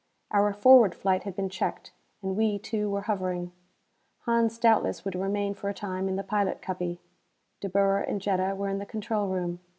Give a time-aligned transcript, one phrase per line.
[0.31, 1.93] Our forward flight had been checked,
[2.23, 3.51] and we, too, were hovering.
[4.21, 6.99] Hans doubtless would remain for a time in the pilot cubby;
[7.59, 9.59] De Boer and Jetta were in the control room.